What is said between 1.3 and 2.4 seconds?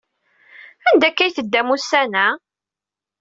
teddam ussan-a?